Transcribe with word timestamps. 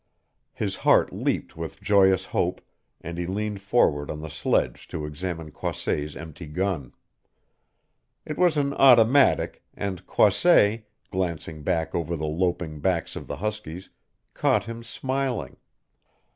His 0.53 0.77
heart 0.77 1.13
leaped 1.13 1.55
with 1.55 1.79
joyous 1.79 2.25
hope, 2.25 2.59
and 3.01 3.19
he 3.19 3.27
leaned 3.27 3.61
forward 3.61 4.09
on 4.09 4.19
the 4.19 4.31
sledge 4.31 4.87
to 4.87 5.05
examine 5.05 5.51
Croisset's 5.51 6.15
empty 6.15 6.47
gun. 6.47 6.91
It 8.25 8.35
was 8.35 8.57
an 8.57 8.73
automatic, 8.73 9.61
and 9.75 10.03
Croisset, 10.07 10.87
glancing 11.11 11.61
back 11.61 11.93
over 11.93 12.15
the 12.15 12.25
loping 12.25 12.79
backs 12.79 13.15
of 13.15 13.27
the 13.27 13.37
huskies, 13.37 13.91
caught 14.33 14.63
him 14.65 14.83
smiling. 14.83 15.57